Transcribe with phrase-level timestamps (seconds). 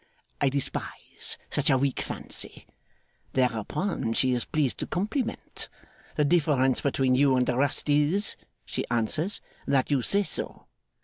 [0.41, 2.65] I despise such a weak fantasy."
[3.33, 5.69] Thereupon she is pleased to compliment.
[6.15, 8.35] "The difference between you and the rest is,"
[8.65, 10.65] she answers, "that you say so."